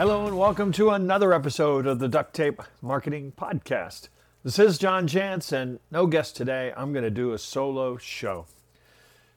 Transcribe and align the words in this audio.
Hello, 0.00 0.26
and 0.26 0.38
welcome 0.38 0.72
to 0.72 0.88
another 0.88 1.34
episode 1.34 1.86
of 1.86 1.98
the 1.98 2.08
Duct 2.08 2.32
Tape 2.32 2.62
Marketing 2.80 3.34
Podcast. 3.36 4.08
This 4.42 4.58
is 4.58 4.78
John 4.78 5.06
Jantsch, 5.06 5.52
and 5.52 5.78
no 5.90 6.06
guest 6.06 6.36
today. 6.36 6.72
I'm 6.74 6.94
going 6.94 7.04
to 7.04 7.10
do 7.10 7.34
a 7.34 7.38
solo 7.38 7.98
show. 7.98 8.46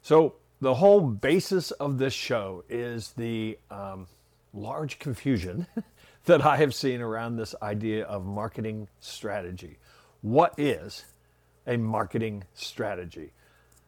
So, 0.01 0.35
the 0.61 0.75
whole 0.75 1.01
basis 1.01 1.71
of 1.71 1.97
this 1.97 2.13
show 2.13 2.63
is 2.69 3.11
the 3.17 3.59
um, 3.69 4.07
large 4.53 4.99
confusion 4.99 5.67
that 6.27 6.45
I 6.45 6.55
have 6.55 6.73
seen 6.73 7.01
around 7.01 7.35
this 7.35 7.53
idea 7.61 8.05
of 8.05 8.25
marketing 8.25 8.87
strategy. 9.01 9.79
What 10.21 10.53
is 10.57 11.03
a 11.67 11.75
marketing 11.75 12.45
strategy? 12.53 13.33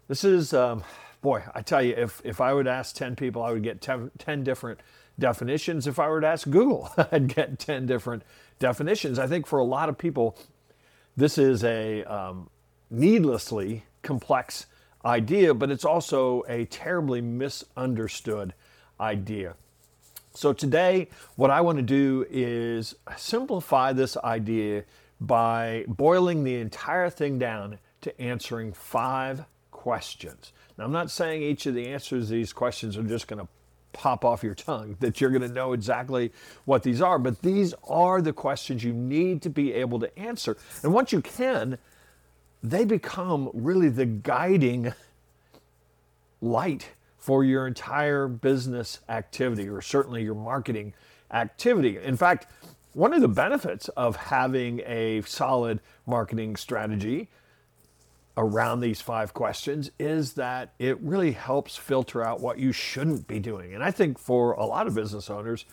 This 0.10 0.26
is, 0.26 0.54
um, 0.54 0.84
boy, 1.21 1.41
I 1.54 1.62
tell 1.62 1.82
you, 1.82 1.94
if, 1.96 2.21
if 2.26 2.41
I 2.41 2.54
would 2.54 2.68
ask 2.68 2.98
10 2.98 3.16
people, 3.16 3.44
I 3.44 3.54
would 3.54 3.63
get 3.63 3.80
10, 3.80 4.12
10 4.18 4.44
different 4.44 4.82
definitions. 5.20 5.88
If 5.88 6.00
I 6.00 6.10
were 6.10 6.22
to 6.22 6.28
ask 6.28 6.50
Google, 6.50 6.90
I'd 7.12 7.34
get 7.34 7.60
10 7.60 7.86
different 7.86 8.24
definitions. 8.60 9.20
I 9.20 9.28
think 9.28 9.48
for 9.48 9.60
a 9.60 9.64
lot 9.64 9.90
of 9.90 9.98
people, 9.98 10.38
this 11.18 11.38
is 11.38 11.64
a 11.64 12.04
um, 12.04 12.50
needlessly 12.90 13.84
complex 14.02 14.66
idea, 15.04 15.54
but 15.54 15.72
it's 15.72 15.86
also 15.86 16.44
a 16.48 16.66
terribly 16.66 17.22
misunderstood 17.22 18.54
idea. 19.00 19.55
So, 20.34 20.52
today, 20.52 21.08
what 21.38 21.50
I 21.50 21.62
want 21.62 21.77
to 21.77 21.84
do 21.84 22.26
is 22.30 22.96
simplify 23.16 23.94
this 23.94 24.18
idea 24.18 24.84
by 25.22 25.86
boiling 25.88 26.44
the 26.44 26.55
entire 26.55 27.10
thing 27.10 27.40
down 27.40 27.80
to 28.02 28.22
answering 28.22 28.74
five 28.74 29.46
questions. 29.72 30.52
Now, 30.77 30.84
I'm 30.84 30.91
not 30.91 31.10
saying 31.10 31.41
each 31.41 31.66
of 31.68 31.74
the 31.74 31.88
answers 31.88 32.27
to 32.27 32.34
these 32.34 32.52
questions 32.52 32.98
are 32.98 33.04
just 33.04 33.27
going 33.27 33.40
to 33.40 33.48
pop 33.96 34.26
off 34.26 34.43
your 34.43 34.54
tongue, 34.54 34.98
that 34.99 35.20
you're 35.20 35.32
going 35.32 35.41
to 35.41 35.48
know 35.48 35.74
exactly 35.74 36.32
what 36.65 36.84
these 36.84 37.01
are, 37.01 37.18
but 37.18 37.41
these 37.41 37.74
are 37.88 38.21
the 38.21 38.34
questions 38.34 38.84
you 38.84 38.93
need 38.93 39.41
to 39.41 39.49
be 39.49 39.74
able 39.74 39.99
to 39.99 40.20
answer. 40.20 40.57
And 40.84 40.93
once 40.93 41.12
you 41.12 41.21
can, 41.21 41.77
they 42.62 42.85
become 42.85 43.49
really 43.54 43.90
the 43.90 44.05
guiding 44.05 44.93
light 46.41 46.91
for 47.18 47.43
your 47.43 47.66
entire 47.66 48.27
business 48.27 48.99
activity 49.10 49.68
or 49.68 49.82
certainly 49.82 50.23
your 50.23 50.35
marketing 50.35 50.93
activity. 51.32 51.98
In 51.98 52.18
fact, 52.18 52.48
one 52.93 53.13
of 53.13 53.21
the 53.21 53.27
benefits 53.27 53.90
of 53.90 54.16
having 54.16 54.82
a 54.85 55.21
solid 55.23 55.79
marketing 56.05 56.55
strategy 56.55 57.29
around 58.38 58.82
these 58.82 59.02
five 59.02 59.34
questions 59.34 59.91
is 60.00 60.34
that 60.34 60.74
it 60.80 61.00
really 61.02 61.32
helps 61.32 61.78
filter 61.78 62.24
out 62.24 62.41
what 62.41 62.60
you 62.60 62.72
shouldn't 62.72 63.28
be 63.28 63.40
doing. 63.40 63.74
And 63.74 63.84
I 63.84 63.91
think 63.91 64.19
for 64.19 64.53
a 64.53 64.66
lot 64.66 64.88
of 64.88 64.96
business 64.96 65.30
owners, 65.30 65.66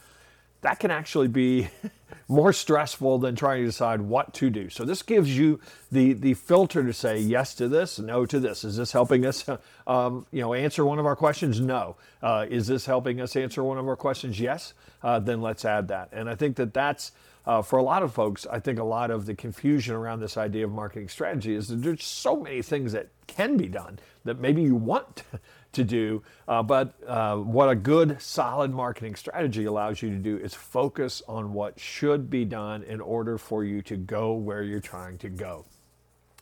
that 0.62 0.80
can 0.80 0.90
actually 0.90 1.28
be 1.28 1.68
more 2.28 2.52
stressful 2.52 3.18
than 3.18 3.36
trying 3.36 3.60
to 3.60 3.66
decide 3.66 4.00
what 4.00 4.32
to 4.34 4.48
do. 4.48 4.70
So 4.70 4.84
this 4.84 5.02
gives 5.02 5.36
you 5.36 5.60
the 5.90 6.14
the 6.14 6.34
filter 6.34 6.82
to 6.82 6.92
say 6.92 7.18
yes 7.18 7.54
to 7.56 7.68
this, 7.68 7.98
no 7.98 8.24
to 8.26 8.40
this. 8.40 8.64
Is 8.64 8.76
this 8.76 8.92
helping 8.92 9.26
us, 9.26 9.44
um, 9.86 10.26
you 10.32 10.40
know, 10.40 10.54
answer 10.54 10.84
one 10.84 10.98
of 10.98 11.06
our 11.06 11.16
questions? 11.16 11.60
No. 11.60 11.96
Uh, 12.22 12.46
is 12.48 12.66
this 12.66 12.86
helping 12.86 13.20
us 13.20 13.36
answer 13.36 13.62
one 13.62 13.78
of 13.78 13.86
our 13.86 13.96
questions? 13.96 14.40
Yes. 14.40 14.72
Uh, 15.02 15.18
then 15.18 15.42
let's 15.42 15.64
add 15.64 15.88
that. 15.88 16.08
And 16.12 16.30
I 16.30 16.34
think 16.34 16.56
that 16.56 16.72
that's 16.72 17.12
uh, 17.44 17.60
for 17.60 17.78
a 17.78 17.82
lot 17.82 18.02
of 18.02 18.14
folks, 18.14 18.46
I 18.50 18.60
think 18.60 18.78
a 18.78 18.84
lot 18.84 19.10
of 19.10 19.26
the 19.26 19.34
confusion 19.34 19.94
around 19.94 20.20
this 20.20 20.36
idea 20.36 20.64
of 20.64 20.72
marketing 20.72 21.08
strategy 21.08 21.54
is 21.54 21.68
that 21.68 21.82
there's 21.82 22.04
so 22.04 22.36
many 22.36 22.62
things 22.62 22.92
that 22.92 23.08
can 23.26 23.56
be 23.56 23.66
done 23.66 23.98
that 24.24 24.38
maybe 24.38 24.62
you 24.62 24.76
want 24.76 25.24
to 25.72 25.84
do. 25.84 26.22
Uh, 26.46 26.62
but 26.62 26.94
uh, 27.06 27.36
what 27.36 27.68
a 27.68 27.74
good, 27.74 28.20
solid 28.20 28.72
marketing 28.72 29.14
strategy 29.14 29.64
allows 29.64 30.02
you 30.02 30.10
to 30.10 30.16
do 30.16 30.36
is 30.36 30.54
focus 30.54 31.22
on 31.28 31.52
what 31.52 31.78
should 31.78 32.30
be 32.30 32.44
done 32.44 32.82
in 32.84 33.00
order 33.00 33.38
for 33.38 33.64
you 33.64 33.82
to 33.82 33.96
go 33.96 34.34
where 34.34 34.62
you're 34.62 34.80
trying 34.80 35.18
to 35.18 35.28
go. 35.28 35.64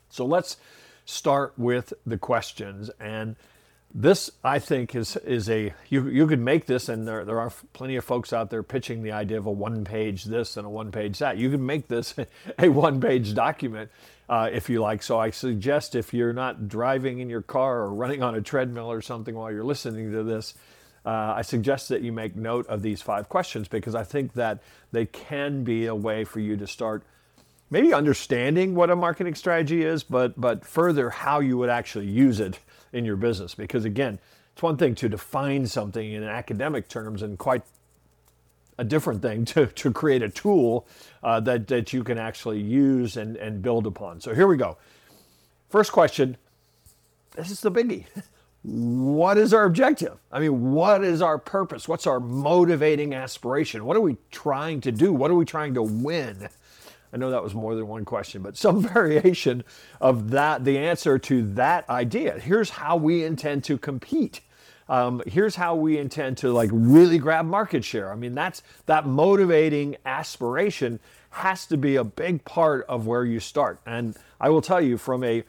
So 0.09 0.27
let's 0.27 0.57
start 1.05 1.55
with 1.57 1.93
the 2.07 2.19
questions. 2.19 2.91
And 3.01 3.37
this, 3.93 4.31
I 4.45 4.61
think, 4.61 4.95
is 4.95 5.17
is 5.17 5.51
a 5.51 5.75
you 5.89 6.09
you 6.09 6.27
could 6.27 6.41
make 6.41 6.67
this, 6.67 6.89
and 6.89 7.09
there 7.09 7.25
there 7.25 7.41
are 7.41 7.53
plenty 7.73 7.97
of 7.97 8.05
folks 8.05 8.33
out 8.33 8.51
there 8.51 8.63
pitching 8.63 9.03
the 9.03 9.11
idea 9.13 9.39
of 9.39 9.47
a 9.47 9.51
one 9.51 9.85
page 9.85 10.25
this 10.25 10.57
and 10.57 10.65
a 10.65 10.71
one 10.71 10.93
page 10.93 11.19
that. 11.19 11.39
You 11.39 11.51
can 11.51 11.65
make 11.67 11.89
this 11.89 12.15
a 12.59 12.69
one 12.69 13.01
page 13.01 13.35
document 13.35 13.91
uh, 14.29 14.49
if 14.53 14.71
you 14.71 14.81
like. 14.81 15.03
So 15.03 15.19
I 15.19 15.31
suggest 15.31 15.97
if 15.97 16.15
you're 16.15 16.33
not 16.33 16.69
driving 16.69 17.19
in 17.19 17.29
your 17.29 17.43
car 17.43 17.81
or 17.81 17.93
running 17.93 18.23
on 18.23 18.37
a 18.37 18.41
treadmill 18.41 18.91
or 18.91 19.03
something 19.03 19.35
while 19.35 19.51
you're 19.51 19.65
listening 19.65 20.13
to 20.13 20.23
this, 20.23 20.55
uh, 21.05 21.35
I 21.37 21.43
suggest 21.43 21.89
that 21.89 22.03
you 22.03 22.13
make 22.13 22.37
note 22.37 22.69
of 22.69 22.83
these 22.83 23.03
five 23.03 23.29
questions 23.29 23.67
because 23.67 23.97
I 23.97 24.05
think 24.05 24.35
that 24.35 24.63
they 24.93 25.07
can 25.07 25.65
be 25.65 25.87
a 25.87 25.95
way 25.97 26.23
for 26.23 26.39
you 26.39 26.57
to 26.59 26.67
start 26.69 27.03
maybe 27.71 27.93
understanding 27.93 28.77
what 28.77 28.91
a 28.91 28.97
marketing 28.97 29.35
strategy 29.35 29.83
is, 29.83 30.05
but 30.05 30.41
but 30.41 30.65
further 30.65 31.11
how 31.11 31.41
you 31.41 31.59
would 31.59 31.71
actually 31.71 32.07
use 32.07 32.39
it 32.39 32.61
in 32.93 33.05
your 33.05 33.17
business. 33.17 33.55
Because 33.55 33.85
again, 33.85 34.19
it's 34.53 34.63
one 34.63 34.77
thing 34.77 34.95
to 34.97 35.09
define 35.09 35.67
something 35.67 36.13
in 36.13 36.23
academic 36.25 36.89
terms 36.89 37.23
and 37.23 37.39
quite 37.39 37.63
a 38.79 38.85
different 38.85 39.23
thing 39.23 39.45
to, 39.47 39.67
to 39.67 39.93
create 39.93 40.23
a 40.23 40.29
tool 40.29 40.87
uh, 41.23 41.41
that, 41.41 41.69
that 41.69 41.93
you 41.93 42.03
can 42.03 42.19
actually 42.19 42.61
use 42.61 43.17
and, 43.17 43.37
and 43.37 43.63
build 43.63 43.87
upon. 43.87 44.21
So 44.21 44.35
here 44.35 44.47
we 44.47 44.57
go. 44.57 44.77
First 45.69 45.93
question 45.93 46.37
this 47.37 47.51
is 47.51 47.61
the 47.61 47.71
biggie. 47.71 48.07
What 48.63 49.39
is 49.39 49.55
our 49.55 49.65
objective? 49.65 50.19
I 50.31 50.39
mean, 50.39 50.73
what 50.73 51.03
is 51.03 51.23
our 51.23 51.39
purpose? 51.39 51.89
What's 51.89 52.07
our 52.07 52.21
motivating 52.21 53.15
aspiration? 53.15 53.87
What 53.87 53.97
are 53.97 54.03
we 54.03 54.19
trying 54.31 54.83
to 54.83 54.93
do? 54.93 55.15
What 55.15 55.31
are 55.31 55.35
we 55.35 55.47
trying 55.47 55.73
to 55.75 55.83
win? 55.83 56.47
I 57.13 57.17
know 57.17 57.31
that 57.31 57.43
was 57.43 57.55
more 57.55 57.75
than 57.75 57.89
one 57.89 58.05
question, 58.05 58.43
but 58.43 58.57
some 58.57 58.83
variation 58.95 59.65
of 60.01 60.31
that, 60.31 60.65
the 60.65 60.79
answer 60.79 61.19
to 61.19 61.43
that 61.55 61.89
idea. 61.89 62.39
Here's 62.39 62.71
how 62.71 62.97
we 62.97 63.25
intend 63.25 63.65
to 63.65 63.79
compete. 63.79 64.41
Um, 64.89 65.23
here's 65.27 65.55
how 65.55 65.77
we 65.77 65.99
intend 65.99 66.39
to 66.39 66.53
like 66.53 66.71
really 66.73 67.19
grab 67.19 67.47
market 67.47 67.85
share. 67.85 68.13
I 68.13 68.17
mean, 68.17 68.35
that's 68.35 68.63
that 68.87 69.07
motivating 69.07 69.97
aspiration 70.05 70.99
has 71.31 71.65
to 71.67 71.77
be 71.77 71.97
a 71.97 72.03
big 72.03 72.45
part 72.45 72.85
of 72.89 73.07
where 73.07 73.25
you 73.25 73.39
start. 73.39 73.79
And 73.87 74.17
I 74.41 74.49
will 74.49 74.63
tell 74.63 74.81
you 74.81 74.99
from 74.99 75.23
a 75.23 75.45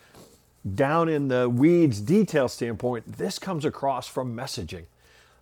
down 0.75 1.09
in 1.09 1.27
the 1.27 1.49
weeds 1.49 2.01
detail 2.01 2.47
standpoint, 2.47 3.17
this 3.17 3.39
comes 3.39 3.65
across 3.65 4.07
from 4.07 4.35
messaging. 4.35 4.85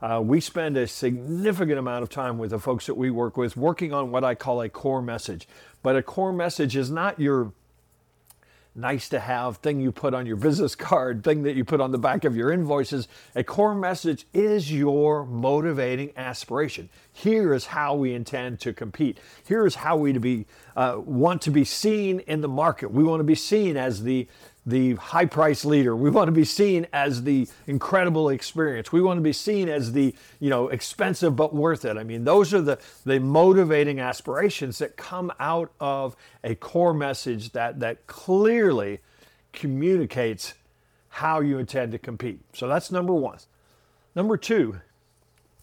Uh, 0.01 0.21
we 0.23 0.39
spend 0.39 0.77
a 0.77 0.87
significant 0.87 1.77
amount 1.77 2.03
of 2.03 2.09
time 2.09 2.37
with 2.37 2.51
the 2.51 2.59
folks 2.59 2.85
that 2.85 2.95
we 2.95 3.11
work 3.11 3.35
with 3.35 3.57
working 3.57 3.93
on 3.93 4.11
what 4.11 4.23
I 4.23 4.33
call 4.33 4.61
a 4.61 4.69
core 4.69 5.01
message. 5.01 5.47
But 5.83 5.95
a 5.95 6.03
core 6.03 6.31
message 6.31 6.75
is 6.75 6.89
not 6.89 7.19
your 7.19 7.51
nice 8.75 9.09
to 9.09 9.19
have 9.19 9.57
thing 9.57 9.81
you 9.81 9.91
put 9.91 10.13
on 10.13 10.25
your 10.25 10.35
business 10.35 10.75
card, 10.75 11.23
thing 11.25 11.43
that 11.43 11.55
you 11.55 11.65
put 11.65 11.81
on 11.81 11.91
the 11.91 11.97
back 11.97 12.23
of 12.23 12.35
your 12.35 12.51
invoices. 12.51 13.07
A 13.35 13.43
core 13.43 13.75
message 13.75 14.25
is 14.33 14.71
your 14.71 15.25
motivating 15.25 16.11
aspiration. 16.15 16.89
Here 17.11 17.53
is 17.53 17.67
how 17.67 17.95
we 17.95 18.13
intend 18.13 18.59
to 18.61 18.73
compete. 18.73 19.19
Here 19.45 19.65
is 19.65 19.75
how 19.75 19.97
we 19.97 20.13
to 20.13 20.19
be 20.19 20.45
uh, 20.75 21.01
want 21.03 21.41
to 21.41 21.51
be 21.51 21.65
seen 21.65 22.21
in 22.21 22.41
the 22.41 22.47
market. 22.47 22.91
We 22.91 23.03
want 23.03 23.19
to 23.19 23.25
be 23.25 23.35
seen 23.35 23.75
as 23.75 24.03
the 24.03 24.27
the 24.69 24.95
high 24.95 25.25
price 25.25 25.65
leader. 25.65 25.95
We 25.95 26.09
want 26.09 26.27
to 26.27 26.31
be 26.31 26.45
seen 26.45 26.87
as 26.93 27.23
the 27.23 27.47
incredible 27.67 28.29
experience. 28.29 28.91
We 28.91 29.01
want 29.01 29.17
to 29.17 29.21
be 29.21 29.33
seen 29.33 29.67
as 29.69 29.93
the, 29.93 30.15
you 30.39 30.49
know, 30.49 30.69
expensive 30.69 31.35
but 31.35 31.53
worth 31.53 31.85
it. 31.85 31.97
I 31.97 32.03
mean, 32.03 32.23
those 32.23 32.53
are 32.53 32.61
the, 32.61 32.79
the 33.05 33.19
motivating 33.19 33.99
aspirations 33.99 34.77
that 34.79 34.97
come 34.97 35.31
out 35.39 35.71
of 35.79 36.15
a 36.43 36.55
core 36.55 36.93
message 36.93 37.51
that, 37.51 37.79
that 37.79 38.07
clearly 38.07 38.99
communicates 39.53 40.53
how 41.09 41.39
you 41.39 41.57
intend 41.57 41.91
to 41.91 41.97
compete. 41.97 42.39
So 42.53 42.67
that's 42.67 42.91
number 42.91 43.13
one. 43.13 43.39
Number 44.15 44.37
two, 44.37 44.79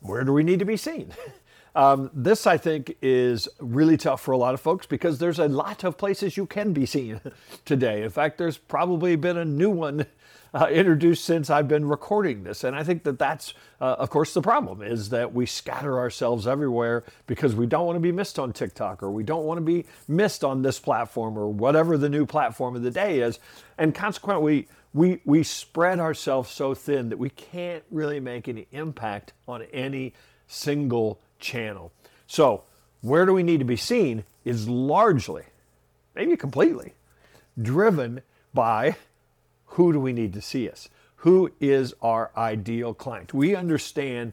where 0.01 0.25
do 0.25 0.33
we 0.33 0.43
need 0.43 0.59
to 0.59 0.65
be 0.65 0.77
seen? 0.77 1.13
Um, 1.77 2.11
this, 2.15 2.47
I 2.47 2.57
think, 2.57 2.97
is 3.03 3.49
really 3.61 3.99
tough 3.99 4.23
for 4.23 4.33
a 4.33 4.39
lot 4.39 4.55
of 4.55 4.61
folks 4.63 4.87
because 4.87 5.19
there's 5.19 5.39
a 5.39 5.47
lot 5.47 5.85
of 5.85 5.99
places 5.99 6.35
you 6.35 6.47
can 6.47 6.73
be 6.73 6.87
seen 6.87 7.21
today. 7.67 8.03
In 8.03 8.09
fact, 8.09 8.39
there's 8.39 8.57
probably 8.57 9.15
been 9.15 9.37
a 9.37 9.45
new 9.45 9.69
one 9.69 10.07
uh, 10.55 10.69
introduced 10.71 11.27
since 11.27 11.51
I've 11.51 11.69
been 11.69 11.87
recording 11.87 12.45
this. 12.45 12.65
And 12.65 12.75
I 12.75 12.83
think 12.83 13.03
that 13.03 13.19
that's, 13.19 13.53
uh, 13.79 13.97
of 13.99 14.09
course, 14.09 14.33
the 14.33 14.41
problem 14.41 14.81
is 14.81 15.11
that 15.11 15.35
we 15.35 15.45
scatter 15.45 15.99
ourselves 15.99 16.47
everywhere 16.47 17.05
because 17.27 17.55
we 17.55 17.67
don't 17.67 17.85
want 17.85 17.97
to 17.97 18.01
be 18.01 18.13
missed 18.13 18.39
on 18.39 18.55
TikTok 18.55 19.03
or 19.03 19.11
we 19.11 19.23
don't 19.23 19.45
want 19.45 19.59
to 19.59 19.65
be 19.65 19.85
missed 20.09 20.45
on 20.45 20.63
this 20.63 20.81
platform 20.81 21.37
or 21.37 21.47
whatever 21.47 21.99
the 21.99 22.09
new 22.09 22.25
platform 22.25 22.75
of 22.75 22.85
the 22.85 22.91
day 22.91 23.21
is. 23.21 23.39
And 23.77 23.95
consequently, 23.95 24.67
we, 24.95 25.21
we 25.27 25.43
spread 25.43 26.01
ourselves 26.01 26.51
so 26.51 26.73
thin 26.73 27.11
that 27.11 27.19
we 27.19 27.29
can't 27.29 27.85
really 27.91 28.19
make 28.19 28.49
any 28.49 28.67
impact 28.73 29.35
on 29.47 29.61
any 29.75 30.15
single 30.47 31.21
channel. 31.39 31.93
So, 32.27 32.65
where 33.01 33.27
do 33.27 33.33
we 33.33 33.43
need 33.43 33.59
to 33.59 33.65
be 33.65 33.77
seen 33.77 34.25
is 34.45 34.69
largely, 34.69 35.45
maybe 36.15 36.37
completely, 36.37 36.95
driven 37.61 38.23
by 38.53 38.97
who 39.67 39.93
do 39.93 40.01
we 40.01 40.13
need 40.13 40.33
to 40.33 40.43
see 40.43 40.69
us? 40.69 40.89
Who 41.17 41.53
is 41.61 41.95
our 42.03 42.31
ideal 42.37 42.95
client? 42.95 43.35
We 43.35 43.55
understand 43.55 44.33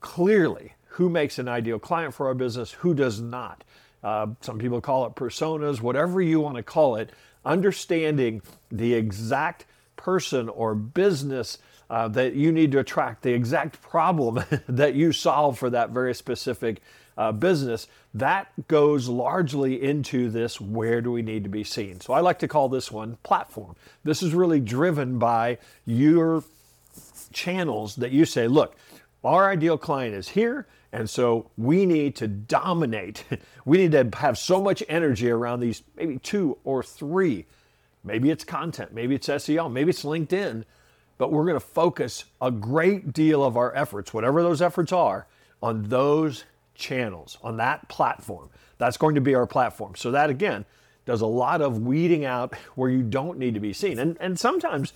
clearly 0.00 0.74
who 0.90 1.08
makes 1.08 1.38
an 1.38 1.48
ideal 1.48 1.78
client 1.78 2.14
for 2.14 2.26
our 2.26 2.34
business, 2.34 2.72
who 2.72 2.94
does 2.94 3.20
not. 3.20 3.64
Uh, 4.02 4.28
some 4.40 4.58
people 4.58 4.80
call 4.80 5.06
it 5.06 5.14
personas, 5.14 5.80
whatever 5.80 6.20
you 6.20 6.40
want 6.40 6.56
to 6.56 6.62
call 6.62 6.96
it, 6.96 7.10
understanding 7.44 8.42
the 8.70 8.94
exact 8.94 9.66
person 10.02 10.48
or 10.48 10.74
business 10.74 11.58
uh, 11.90 12.08
that 12.08 12.34
you 12.34 12.52
need 12.52 12.72
to 12.72 12.78
attract, 12.78 13.22
the 13.22 13.32
exact 13.32 13.82
problem 13.82 14.42
that 14.68 14.94
you 14.94 15.12
solve 15.12 15.58
for 15.58 15.68
that 15.70 15.90
very 15.90 16.14
specific 16.14 16.80
uh, 17.18 17.32
business, 17.32 17.86
that 18.14 18.48
goes 18.68 19.08
largely 19.08 19.82
into 19.82 20.30
this 20.30 20.60
where 20.60 21.02
do 21.02 21.12
we 21.12 21.20
need 21.20 21.44
to 21.44 21.50
be 21.50 21.64
seen. 21.64 22.00
So 22.00 22.14
I 22.14 22.20
like 22.20 22.38
to 22.38 22.48
call 22.48 22.68
this 22.68 22.90
one 22.90 23.18
platform. 23.22 23.76
This 24.04 24.22
is 24.22 24.32
really 24.32 24.60
driven 24.60 25.18
by 25.18 25.58
your 25.84 26.44
channels 27.32 27.96
that 27.96 28.10
you 28.10 28.24
say, 28.24 28.48
look, 28.48 28.76
our 29.22 29.50
ideal 29.50 29.76
client 29.76 30.14
is 30.14 30.28
here. 30.28 30.66
And 30.92 31.08
so 31.08 31.50
we 31.56 31.86
need 31.86 32.16
to 32.16 32.28
dominate. 32.28 33.24
We 33.66 33.76
need 33.76 33.92
to 33.92 34.18
have 34.18 34.38
so 34.38 34.60
much 34.60 34.82
energy 34.88 35.30
around 35.30 35.60
these 35.60 35.82
maybe 35.94 36.18
two 36.18 36.56
or 36.64 36.82
three. 36.82 37.44
Maybe 38.02 38.30
it's 38.30 38.44
content, 38.44 38.92
maybe 38.92 39.14
it's 39.14 39.28
SEO, 39.28 39.70
maybe 39.70 39.90
it's 39.90 40.04
LinkedIn, 40.04 40.64
but 41.18 41.30
we're 41.30 41.44
going 41.44 41.54
to 41.54 41.60
focus 41.60 42.24
a 42.40 42.50
great 42.50 43.12
deal 43.12 43.44
of 43.44 43.56
our 43.56 43.74
efforts, 43.76 44.14
whatever 44.14 44.42
those 44.42 44.62
efforts 44.62 44.92
are, 44.92 45.26
on 45.62 45.82
those 45.84 46.44
channels, 46.74 47.36
on 47.42 47.58
that 47.58 47.88
platform. 47.88 48.48
That's 48.78 48.96
going 48.96 49.14
to 49.16 49.20
be 49.20 49.34
our 49.34 49.46
platform. 49.46 49.94
So 49.96 50.10
that 50.12 50.30
again 50.30 50.64
does 51.04 51.20
a 51.20 51.26
lot 51.26 51.60
of 51.60 51.82
weeding 51.82 52.24
out 52.24 52.54
where 52.74 52.88
you 52.88 53.02
don't 53.02 53.38
need 53.38 53.54
to 53.54 53.60
be 53.60 53.72
seen. 53.72 53.98
And 53.98 54.16
and 54.20 54.38
sometimes 54.38 54.92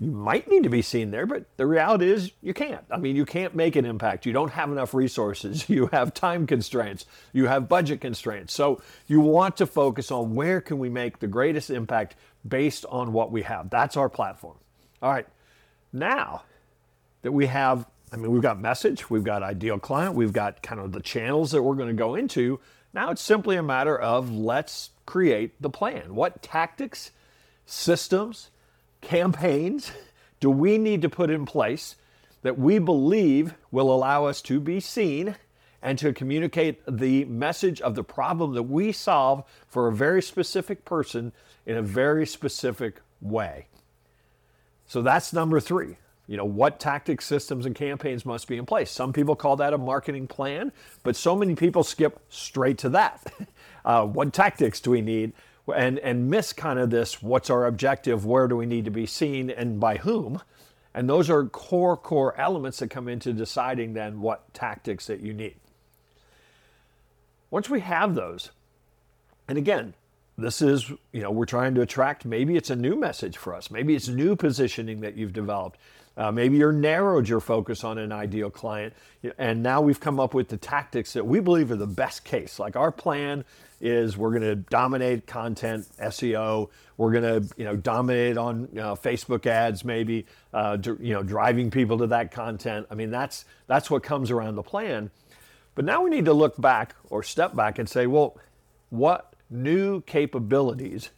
you 0.00 0.10
might 0.10 0.48
need 0.48 0.64
to 0.64 0.68
be 0.68 0.82
seen 0.82 1.10
there, 1.10 1.24
but 1.24 1.46
the 1.56 1.66
reality 1.66 2.10
is 2.10 2.30
you 2.42 2.52
can't. 2.52 2.84
I 2.90 2.98
mean, 2.98 3.16
you 3.16 3.24
can't 3.24 3.54
make 3.54 3.76
an 3.76 3.86
impact. 3.86 4.26
You 4.26 4.32
don't 4.32 4.52
have 4.52 4.70
enough 4.70 4.92
resources. 4.94 5.66
You 5.76 5.88
have 5.88 6.14
time 6.14 6.46
constraints. 6.46 7.06
You 7.32 7.46
have 7.46 7.68
budget 7.68 8.00
constraints. 8.00 8.54
So 8.54 8.80
you 9.06 9.20
want 9.20 9.56
to 9.58 9.66
focus 9.66 10.10
on 10.10 10.34
where 10.34 10.60
can 10.60 10.78
we 10.78 10.88
make 10.88 11.18
the 11.18 11.26
greatest 11.26 11.70
impact 11.70 12.14
based 12.46 12.86
on 12.88 13.12
what 13.12 13.30
we 13.30 13.42
have. 13.42 13.68
That's 13.68 13.96
our 13.96 14.08
platform. 14.08 14.56
All 15.02 15.10
right. 15.10 15.26
Now 15.92 16.42
that 17.22 17.32
we 17.32 17.46
have, 17.46 17.86
I 18.12 18.16
mean, 18.16 18.30
we've 18.30 18.42
got 18.42 18.60
message, 18.60 19.10
we've 19.10 19.24
got 19.24 19.42
ideal 19.42 19.78
client, 19.78 20.14
we've 20.14 20.32
got 20.32 20.62
kind 20.62 20.80
of 20.80 20.92
the 20.92 21.00
channels 21.00 21.50
that 21.50 21.62
we're 21.62 21.74
going 21.74 21.88
to 21.88 21.94
go 21.94 22.14
into. 22.14 22.60
Now 22.94 23.10
it's 23.10 23.22
simply 23.22 23.56
a 23.56 23.62
matter 23.62 23.98
of 23.98 24.30
let's 24.30 24.90
create 25.04 25.60
the 25.60 25.70
plan. 25.70 26.14
What 26.14 26.42
tactics, 26.42 27.10
systems, 27.66 28.50
campaigns 29.06 29.92
do 30.40 30.50
we 30.50 30.78
need 30.78 31.00
to 31.02 31.08
put 31.08 31.30
in 31.30 31.46
place 31.46 31.94
that 32.42 32.58
we 32.58 32.78
believe 32.78 33.54
will 33.70 33.92
allow 33.92 34.26
us 34.26 34.42
to 34.42 34.60
be 34.60 34.80
seen 34.80 35.36
and 35.80 35.98
to 35.98 36.12
communicate 36.12 36.82
the 36.88 37.24
message 37.26 37.80
of 37.80 37.94
the 37.94 38.02
problem 38.02 38.54
that 38.54 38.64
we 38.64 38.90
solve 38.90 39.44
for 39.68 39.86
a 39.86 39.92
very 39.92 40.20
specific 40.20 40.84
person 40.84 41.32
in 41.64 41.76
a 41.76 41.82
very 41.82 42.26
specific 42.26 43.00
way? 43.20 43.68
So 44.86 45.02
that's 45.02 45.32
number 45.32 45.60
three. 45.60 45.96
You 46.26 46.36
know, 46.36 46.44
what 46.44 46.80
tactics, 46.80 47.24
systems, 47.24 47.66
and 47.66 47.74
campaigns 47.76 48.26
must 48.26 48.48
be 48.48 48.56
in 48.56 48.66
place? 48.66 48.90
Some 48.90 49.12
people 49.12 49.36
call 49.36 49.54
that 49.56 49.72
a 49.72 49.78
marketing 49.78 50.26
plan, 50.26 50.72
but 51.04 51.14
so 51.14 51.36
many 51.36 51.54
people 51.54 51.84
skip 51.84 52.18
straight 52.28 52.78
to 52.78 52.88
that. 52.90 53.22
Uh, 53.86 54.04
what 54.04 54.32
tactics 54.32 54.80
do 54.80 54.90
we 54.90 55.00
need? 55.00 55.32
And, 55.74 55.98
and 55.98 56.30
miss 56.30 56.52
kind 56.52 56.78
of 56.78 56.90
this 56.90 57.22
what's 57.22 57.50
our 57.50 57.66
objective, 57.66 58.24
where 58.24 58.48
do 58.48 58.56
we 58.56 58.66
need 58.66 58.84
to 58.84 58.90
be 58.90 59.06
seen, 59.06 59.50
and 59.50 59.80
by 59.80 59.96
whom. 59.96 60.40
And 60.94 61.08
those 61.10 61.28
are 61.28 61.44
core, 61.44 61.96
core 61.96 62.38
elements 62.40 62.78
that 62.78 62.88
come 62.88 63.08
into 63.08 63.32
deciding 63.32 63.92
then 63.92 64.20
what 64.20 64.52
tactics 64.54 65.06
that 65.06 65.20
you 65.20 65.34
need. 65.34 65.56
Once 67.50 67.68
we 67.68 67.80
have 67.80 68.14
those, 68.14 68.50
and 69.46 69.58
again, 69.58 69.94
this 70.38 70.60
is, 70.60 70.90
you 71.12 71.22
know, 71.22 71.30
we're 71.30 71.46
trying 71.46 71.74
to 71.74 71.80
attract, 71.80 72.24
maybe 72.24 72.56
it's 72.56 72.70
a 72.70 72.76
new 72.76 72.96
message 72.96 73.36
for 73.36 73.54
us. 73.54 73.70
Maybe 73.70 73.94
it's 73.94 74.08
new 74.08 74.36
positioning 74.36 75.00
that 75.00 75.16
you've 75.16 75.32
developed. 75.32 75.78
Uh, 76.16 76.32
maybe 76.32 76.56
you're 76.56 76.72
narrowed 76.72 77.28
your 77.28 77.40
focus 77.40 77.84
on 77.84 77.98
an 77.98 78.10
ideal 78.10 78.50
client. 78.50 78.94
And 79.38 79.62
now 79.62 79.82
we've 79.82 80.00
come 80.00 80.18
up 80.18 80.32
with 80.32 80.48
the 80.48 80.56
tactics 80.56 81.12
that 81.12 81.26
we 81.26 81.40
believe 81.40 81.70
are 81.70 81.76
the 81.76 81.86
best 81.86 82.24
case. 82.24 82.58
Like 82.58 82.74
our 82.74 82.90
plan 82.90 83.44
is 83.80 84.16
we're 84.16 84.30
going 84.30 84.42
to 84.42 84.56
dominate 84.56 85.26
content 85.26 85.86
SEO. 86.00 86.70
We're 86.96 87.12
going 87.12 87.42
to 87.42 87.54
you 87.58 87.64
know 87.64 87.76
dominate 87.76 88.38
on 88.38 88.68
you 88.72 88.80
know, 88.80 88.94
Facebook 88.94 89.44
ads, 89.46 89.84
maybe 89.84 90.26
uh, 90.54 90.78
you 90.82 91.12
know 91.12 91.22
driving 91.22 91.70
people 91.70 91.98
to 91.98 92.06
that 92.08 92.30
content. 92.30 92.86
I 92.90 92.94
mean 92.94 93.10
that's 93.10 93.44
that's 93.66 93.90
what 93.90 94.02
comes 94.02 94.30
around 94.30 94.54
the 94.56 94.62
plan. 94.62 95.10
But 95.74 95.84
now 95.84 96.02
we 96.02 96.08
need 96.08 96.24
to 96.24 96.32
look 96.32 96.58
back 96.58 96.94
or 97.10 97.22
step 97.22 97.54
back 97.54 97.78
and 97.78 97.86
say, 97.86 98.06
well, 98.06 98.38
what 98.88 99.34
new 99.50 100.00
capabilities 100.00 101.10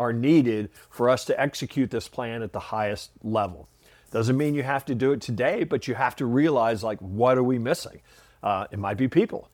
are 0.00 0.12
needed 0.12 0.70
for 0.90 1.08
us 1.08 1.24
to 1.26 1.40
execute 1.40 1.92
this 1.92 2.08
plan 2.08 2.42
at 2.42 2.52
the 2.52 2.58
highest 2.58 3.10
level? 3.22 3.68
Doesn't 4.14 4.38
mean 4.38 4.54
you 4.54 4.62
have 4.62 4.86
to 4.86 4.94
do 4.94 5.12
it 5.12 5.20
today, 5.20 5.64
but 5.64 5.86
you 5.86 5.94
have 5.94 6.16
to 6.16 6.24
realize 6.24 6.82
like 6.82 6.98
what 7.00 7.36
are 7.36 7.42
we 7.42 7.58
missing? 7.58 8.00
Uh, 8.42 8.66
it 8.70 8.78
might 8.78 8.96
be 8.96 9.08
people 9.08 9.50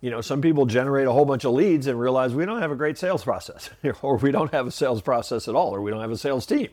you 0.00 0.10
know, 0.10 0.20
some 0.20 0.40
people 0.40 0.64
generate 0.66 1.06
a 1.06 1.12
whole 1.12 1.24
bunch 1.24 1.44
of 1.44 1.52
leads 1.52 1.86
and 1.88 1.98
realize 1.98 2.32
we 2.32 2.46
don't 2.46 2.60
have 2.62 2.70
a 2.70 2.76
great 2.76 2.96
sales 2.96 3.24
process, 3.24 3.70
or 4.02 4.16
we 4.16 4.30
don't 4.30 4.52
have 4.52 4.66
a 4.66 4.70
sales 4.70 5.02
process 5.02 5.48
at 5.48 5.54
all, 5.54 5.74
or 5.74 5.80
we 5.80 5.90
don't 5.90 6.00
have 6.00 6.10
a 6.10 6.16
sales 6.16 6.46
team 6.46 6.68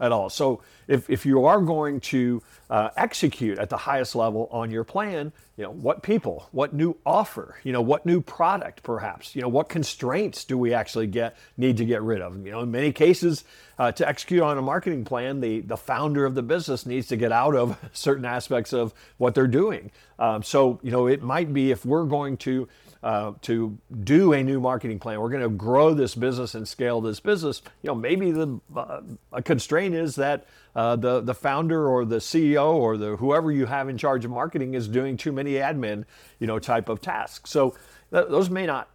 at 0.00 0.12
all. 0.12 0.30
So 0.30 0.62
if, 0.86 1.08
if 1.10 1.26
you 1.26 1.44
are 1.44 1.60
going 1.60 2.00
to 2.00 2.42
uh, 2.70 2.90
execute 2.96 3.58
at 3.58 3.70
the 3.70 3.76
highest 3.76 4.14
level 4.14 4.48
on 4.50 4.70
your 4.70 4.84
plan, 4.84 5.32
you 5.56 5.64
know, 5.64 5.70
what 5.70 6.02
people, 6.02 6.48
what 6.52 6.72
new 6.72 6.96
offer, 7.04 7.56
you 7.64 7.72
know, 7.72 7.80
what 7.80 8.06
new 8.06 8.20
product 8.20 8.82
perhaps, 8.82 9.34
you 9.34 9.42
know, 9.42 9.48
what 9.48 9.68
constraints 9.68 10.44
do 10.44 10.56
we 10.56 10.72
actually 10.72 11.06
get 11.06 11.36
need 11.56 11.78
to 11.78 11.84
get 11.84 12.02
rid 12.02 12.22
of? 12.22 12.44
You 12.44 12.52
know, 12.52 12.60
in 12.60 12.70
many 12.70 12.92
cases, 12.92 13.44
uh, 13.78 13.92
to 13.92 14.08
execute 14.08 14.42
on 14.42 14.56
a 14.56 14.62
marketing 14.62 15.04
plan, 15.04 15.40
the, 15.40 15.60
the 15.60 15.76
founder 15.76 16.24
of 16.24 16.34
the 16.34 16.42
business 16.42 16.86
needs 16.86 17.08
to 17.08 17.16
get 17.16 17.32
out 17.32 17.54
of 17.54 17.76
certain 17.92 18.24
aspects 18.24 18.72
of 18.72 18.94
what 19.16 19.34
they're 19.34 19.46
doing. 19.46 19.90
Um, 20.18 20.42
so, 20.42 20.80
you 20.82 20.90
know, 20.90 21.06
it 21.06 21.22
might 21.22 21.52
be 21.52 21.70
if 21.70 21.84
we're 21.84 22.04
going 22.04 22.36
to 22.38 22.68
uh, 23.02 23.32
to 23.42 23.78
do 24.02 24.32
a 24.32 24.42
new 24.42 24.60
marketing 24.60 24.98
plan. 24.98 25.20
We're 25.20 25.30
going 25.30 25.42
to 25.42 25.48
grow 25.48 25.94
this 25.94 26.14
business 26.14 26.54
and 26.54 26.66
scale 26.66 27.00
this 27.00 27.20
business. 27.20 27.62
You 27.82 27.88
know, 27.88 27.94
maybe 27.94 28.32
the 28.32 28.60
uh, 28.74 29.02
a 29.32 29.42
constraint 29.42 29.94
is 29.94 30.16
that 30.16 30.46
uh, 30.74 30.96
the 30.96 31.20
the 31.20 31.34
founder 31.34 31.88
or 31.88 32.04
the 32.04 32.16
CEO 32.16 32.74
or 32.74 32.96
the 32.96 33.16
whoever 33.16 33.52
you 33.52 33.66
have 33.66 33.88
in 33.88 33.98
charge 33.98 34.24
of 34.24 34.30
marketing 34.30 34.74
is 34.74 34.88
doing 34.88 35.16
too 35.16 35.32
many 35.32 35.52
admin, 35.54 36.04
you 36.38 36.46
know, 36.46 36.58
type 36.58 36.88
of 36.88 37.00
tasks. 37.00 37.50
So 37.50 37.70
th- 38.12 38.26
those 38.28 38.50
may 38.50 38.66
not, 38.66 38.88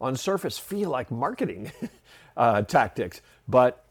on 0.00 0.16
surface, 0.16 0.58
feel 0.58 0.90
like 0.90 1.10
marketing 1.10 1.70
uh, 2.36 2.62
tactics, 2.62 3.20
but 3.46 3.84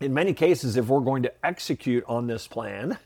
in 0.00 0.14
many 0.14 0.32
cases, 0.32 0.76
if 0.76 0.86
we're 0.86 1.00
going 1.00 1.24
to 1.24 1.32
execute 1.44 2.04
on 2.06 2.26
this 2.26 2.46
plan, 2.46 2.98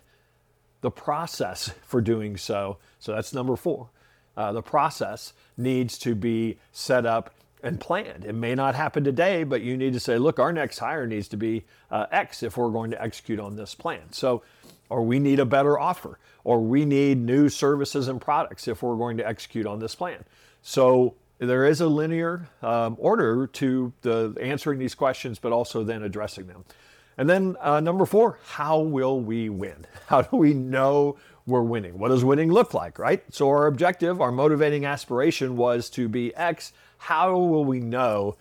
the 0.80 0.90
process 0.90 1.72
for 1.86 2.00
doing 2.00 2.36
so. 2.36 2.76
So 2.98 3.14
that's 3.14 3.32
number 3.32 3.56
four 3.56 3.88
uh, 4.36 4.52
the 4.52 4.62
process 4.62 5.32
needs 5.56 5.98
to 5.98 6.14
be 6.14 6.58
set 6.72 7.06
up 7.06 7.34
and 7.62 7.80
planned. 7.80 8.24
It 8.24 8.34
may 8.34 8.54
not 8.54 8.74
happen 8.74 9.04
today, 9.04 9.42
but 9.42 9.62
you 9.62 9.76
need 9.76 9.94
to 9.94 10.00
say, 10.00 10.18
look, 10.18 10.38
our 10.38 10.52
next 10.52 10.78
hire 10.78 11.06
needs 11.06 11.28
to 11.28 11.36
be 11.36 11.64
uh, 11.90 12.06
X 12.12 12.42
if 12.42 12.56
we're 12.56 12.70
going 12.70 12.90
to 12.90 13.02
execute 13.02 13.40
on 13.40 13.56
this 13.56 13.74
plan. 13.74 14.12
So, 14.12 14.42
or 14.90 15.02
we 15.02 15.18
need 15.18 15.40
a 15.40 15.46
better 15.46 15.78
offer, 15.78 16.18
or 16.44 16.60
we 16.60 16.84
need 16.84 17.18
new 17.18 17.48
services 17.48 18.06
and 18.06 18.20
products 18.20 18.68
if 18.68 18.82
we're 18.82 18.96
going 18.96 19.16
to 19.16 19.26
execute 19.26 19.66
on 19.66 19.78
this 19.78 19.94
plan. 19.94 20.24
So, 20.62 21.14
there 21.38 21.64
is 21.64 21.80
a 21.80 21.88
linear 21.88 22.48
um, 22.62 22.96
order 22.98 23.46
to 23.46 23.92
the 24.02 24.36
answering 24.40 24.78
these 24.78 24.94
questions, 24.94 25.38
but 25.38 25.52
also 25.52 25.82
then 25.82 26.02
addressing 26.02 26.46
them. 26.46 26.64
And 27.16 27.28
then 27.28 27.56
uh, 27.60 27.80
number 27.80 28.06
four, 28.06 28.38
how 28.44 28.80
will 28.80 29.20
we 29.20 29.48
win? 29.48 29.86
How 30.06 30.22
do 30.22 30.36
we 30.36 30.52
know 30.52 31.16
we're 31.46 31.62
winning. 31.62 31.98
What 31.98 32.08
does 32.08 32.24
winning 32.24 32.50
look 32.50 32.74
like, 32.74 32.98
right? 32.98 33.22
So, 33.30 33.48
our 33.48 33.66
objective, 33.66 34.20
our 34.20 34.32
motivating 34.32 34.84
aspiration 34.84 35.56
was 35.56 35.90
to 35.90 36.08
be 36.08 36.34
X. 36.34 36.72
How 36.98 37.36
will 37.36 37.64
we 37.64 37.80
know 37.80 38.36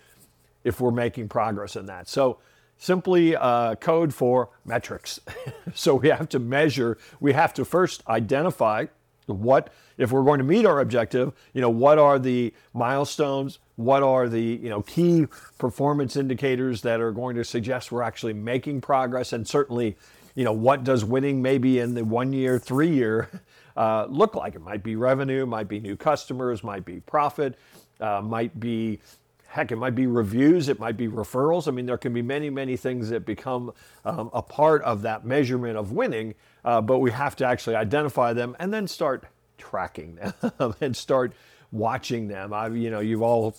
if 0.64 0.80
we're 0.80 0.92
making 0.92 1.28
progress 1.28 1.76
in 1.76 1.86
that? 1.88 2.08
So, 2.08 2.40
simply 2.78 3.36
uh, 3.36 3.76
code 3.76 4.14
for 4.14 4.50
metrics. 4.66 5.20
so, 5.74 5.96
we 5.96 6.10
have 6.10 6.30
to 6.30 6.40
measure, 6.40 6.98
we 7.20 7.34
have 7.34 7.54
to 7.56 7.66
first 7.66 8.08
identify 8.08 8.86
what 9.26 9.72
if 9.98 10.12
we're 10.12 10.24
going 10.24 10.40
to 10.40 10.44
meet 10.44 10.66
our 10.66 10.82
objective 10.82 11.32
you 11.54 11.62
know 11.62 11.70
what 11.70 11.98
are 11.98 12.20
the 12.20 12.54
milestones 12.74 13.60
what 13.76 14.04
are 14.04 14.30
the 14.30 14.42
you 14.42 14.70
know 14.70 14.82
key 14.84 15.28
performance 15.58 16.16
indicators 16.16 16.82
that 16.82 17.02
are 17.02 17.12
going 17.12 17.36
to 17.36 17.44
suggest 17.44 17.92
we're 17.92 18.04
actually 18.04 18.34
making 18.34 18.82
progress 18.82 19.34
and 19.34 19.48
certainly 19.48 19.98
you 20.36 20.44
know, 20.44 20.54
what 20.54 20.84
does 20.84 21.06
winning 21.06 21.42
maybe 21.42 21.80
in 21.80 21.94
the 21.94 22.04
one 22.04 22.34
year, 22.34 22.58
three 22.58 22.90
year 22.90 23.30
uh, 23.78 24.06
look 24.10 24.36
like? 24.36 24.56
It 24.56 24.62
might 24.62 24.84
be 24.84 24.96
revenue, 24.96 25.46
might 25.46 25.68
be 25.68 25.80
new 25.80 25.96
customers, 25.96 26.64
might 26.64 26.86
be 26.86 27.00
profit, 27.02 27.56
uh, 28.00 28.22
might 28.22 28.60
be 28.60 29.00
heck, 29.48 29.72
it 29.72 29.76
might 29.76 29.94
be 29.94 30.08
reviews, 30.08 30.68
it 30.68 30.80
might 30.80 30.98
be 30.98 31.08
referrals. 31.08 31.68
I 31.68 31.72
mean, 31.72 31.86
there 31.86 31.98
can 31.98 32.12
be 32.12 32.24
many, 32.24 32.50
many 32.50 32.76
things 32.76 33.10
that 33.10 33.24
become 33.24 33.72
um, 34.04 34.32
a 34.34 34.42
part 34.42 34.82
of 34.82 35.04
that 35.04 35.26
measurement 35.26 35.78
of 35.78 35.92
winning, 35.92 36.34
uh, 36.66 36.82
but 36.82 36.98
we 36.98 37.12
have 37.12 37.36
to 37.36 37.46
actually 37.46 37.76
identify 37.76 38.34
them 38.34 38.56
and 38.58 38.74
then 38.74 38.88
start 38.88 39.26
tracking 39.60 40.16
them 40.16 40.74
and 40.82 40.98
start 40.98 41.34
watching 41.74 42.28
them. 42.30 42.54
I, 42.54 42.68
you 42.68 42.90
know, 42.90 43.02
you've 43.02 43.22
all 43.22 43.56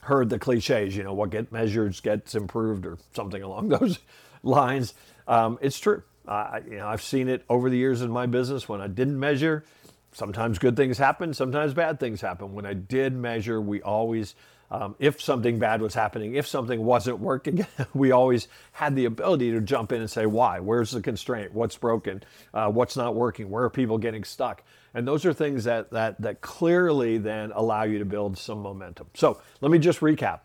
heard 0.00 0.30
the 0.30 0.38
cliches, 0.38 0.96
you 0.96 1.04
know, 1.04 1.12
what 1.12 1.30
gets 1.30 1.52
measured 1.52 2.00
gets 2.02 2.34
improved 2.34 2.86
or 2.86 2.98
something 3.14 3.42
along 3.44 3.68
those 3.68 4.00
lines. 4.42 4.94
Um, 5.28 5.58
it's 5.60 5.78
true. 5.78 6.02
Uh, 6.26 6.60
you 6.68 6.78
know, 6.78 6.88
I've 6.88 7.02
seen 7.02 7.28
it 7.28 7.44
over 7.48 7.70
the 7.70 7.76
years 7.76 8.02
in 8.02 8.10
my 8.10 8.26
business 8.26 8.68
when 8.68 8.80
I 8.80 8.88
didn't 8.88 9.18
measure. 9.18 9.64
Sometimes 10.12 10.58
good 10.58 10.76
things 10.76 10.98
happen, 10.98 11.34
sometimes 11.34 11.72
bad 11.72 12.00
things 12.00 12.20
happen. 12.20 12.52
When 12.52 12.66
I 12.66 12.74
did 12.74 13.14
measure, 13.14 13.60
we 13.60 13.80
always 13.80 14.34
um, 14.70 14.94
if 14.98 15.20
something 15.20 15.58
bad 15.58 15.82
was 15.82 15.94
happening, 15.94 16.34
if 16.34 16.46
something 16.46 16.84
wasn't 16.84 17.18
working, 17.18 17.66
we 17.94 18.12
always 18.12 18.46
had 18.72 18.94
the 18.94 19.04
ability 19.04 19.50
to 19.52 19.60
jump 19.60 19.90
in 19.92 20.00
and 20.00 20.10
say, 20.10 20.26
why? 20.26 20.60
Where's 20.60 20.92
the 20.92 21.00
constraint? 21.00 21.52
What's 21.52 21.76
broken? 21.76 22.22
Uh, 22.54 22.70
what's 22.70 22.96
not 22.96 23.14
working? 23.14 23.50
Where 23.50 23.64
are 23.64 23.70
people 23.70 23.98
getting 23.98 24.22
stuck? 24.22 24.62
And 24.94 25.06
those 25.06 25.26
are 25.26 25.32
things 25.32 25.64
that, 25.64 25.90
that, 25.90 26.20
that 26.20 26.40
clearly 26.40 27.18
then 27.18 27.52
allow 27.52 27.82
you 27.82 27.98
to 27.98 28.04
build 28.04 28.38
some 28.38 28.60
momentum. 28.62 29.08
So 29.14 29.40
let 29.60 29.70
me 29.72 29.78
just 29.78 30.00
recap. 30.00 30.40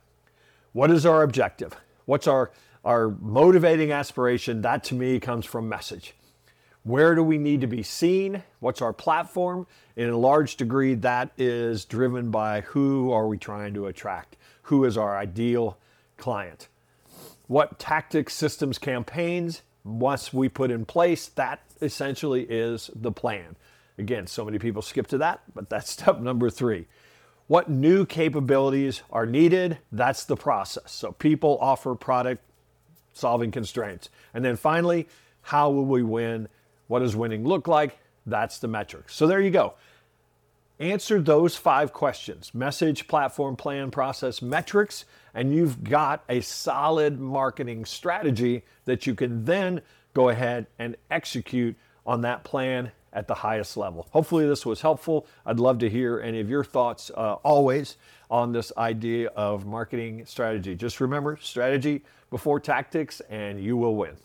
What 0.74 0.91
is 0.91 1.05
our 1.05 1.24
objective? 1.24 1.75
What's 2.05 2.27
our, 2.27 2.51
our 2.84 3.10
motivating 3.10 3.91
aspiration? 3.91 4.62
That 4.62 4.84
to 4.86 4.96
me 4.96 5.20
comes 5.20 5.46
from 5.46 5.70
message. 5.70 6.15
Where 6.86 7.15
do 7.15 7.24
we 7.24 7.39
need 7.39 7.62
to 7.62 7.68
be 7.68 7.82
seen? 7.82 8.44
What's 8.60 8.80
our 8.80 8.94
platform? 8.94 9.65
In 9.96 10.10
a 10.10 10.18
large 10.18 10.56
degree, 10.56 10.94
that 10.94 11.32
is 11.36 11.84
driven 11.84 12.30
by 12.30 12.62
who 12.62 13.12
are 13.12 13.27
we 13.27 13.39
trying 13.39 13.74
to 13.74 13.88
attract? 13.88 14.38
Who 14.63 14.86
is 14.86 14.96
our 14.96 15.18
ideal 15.18 15.80
client? 16.18 16.68
What 17.48 17.80
tactics, 17.80 18.36
systems, 18.36 18.77
campaigns 18.77 19.63
must 19.84 20.32
we 20.32 20.48
put 20.48 20.70
in 20.70 20.86
place? 20.86 21.25
That 21.25 21.62
essentially 21.82 22.44
is 22.44 22.92
the 22.94 23.12
plan. 23.12 23.56
Again, 23.98 24.27
so 24.27 24.46
many 24.46 24.60
people 24.60 24.84
skip 24.84 25.08
to 25.08 25.18
that, 25.18 25.42
but 25.56 25.72
that's 25.72 25.89
step 26.00 26.20
number 26.20 26.51
three. 26.51 26.86
What 27.48 27.68
new 27.68 28.06
capabilities 28.06 29.01
are 29.12 29.25
needed? 29.25 29.80
That's 29.92 30.24
the 30.24 30.36
process. 30.36 30.92
So 30.92 31.13
people 31.13 31.58
offer 31.60 31.96
product 31.96 32.44
solving 33.12 33.50
constraints. 33.50 34.10
And 34.36 34.46
then 34.46 34.56
finally, 34.56 35.08
how 35.42 35.72
will 35.72 35.86
we 35.86 36.04
win? 36.04 36.48
What 36.88 37.00
does 37.00 37.15
winning 37.15 37.46
look 37.46 37.68
like? 37.68 37.98
That's 38.25 38.60
the 38.60 38.68
metric. 38.68 39.10
So 39.10 39.27
there 39.27 39.42
you 39.42 39.51
go. 39.51 39.74
Answer 40.80 41.22
those 41.22 41.56
five 41.56 41.94
questions 41.94 42.54
message, 42.54 43.08
platform, 43.08 43.56
plan, 43.56 43.92
process, 43.92 44.42
metrics, 44.42 45.06
and 45.34 45.54
you've 45.54 45.84
got 45.84 46.24
a 46.27 46.42
solid 46.42 47.20
marketing 47.20 47.86
strategy 47.86 48.63
that 48.84 49.08
you 49.08 49.15
can 49.15 49.46
then 49.46 49.82
go 50.13 50.30
ahead 50.30 50.68
and 50.77 50.98
execute 51.10 51.75
on 52.06 52.22
that 52.22 52.44
plan 52.44 52.92
at 53.13 53.27
the 53.27 53.34
highest 53.34 53.77
level. 53.77 54.08
Hopefully, 54.12 54.46
this 54.46 54.65
was 54.65 54.82
helpful. 54.82 55.25
I'd 55.46 55.62
love 55.62 55.80
to 55.80 55.89
hear 55.89 56.20
any 56.20 56.42
of 56.42 56.50
your 56.50 56.65
thoughts 56.65 57.10
uh, 57.15 57.36
always 57.36 57.96
on 58.30 58.51
this 58.51 58.74
idea 58.77 59.30
of 59.30 59.65
marketing 59.65 60.25
strategy. 60.25 60.75
Just 60.75 61.00
remember 61.00 61.38
strategy 61.42 62.04
before 62.30 62.60
tactics, 62.60 63.22
and 63.30 63.63
you 63.63 63.77
will 63.77 63.96
win. 63.96 64.18